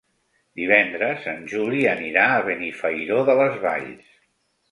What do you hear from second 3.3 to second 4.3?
de les Valls.